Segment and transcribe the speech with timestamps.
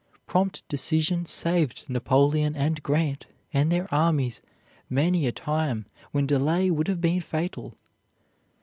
[0.25, 4.41] Prompt decision saved Napoleon and Grant and their armies
[4.89, 7.75] many a time when delay would have been fatal.